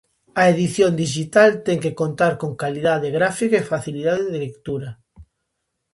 [0.41, 4.89] A edición dixital ten que contar con calidade gráfica e facilidade de lectura.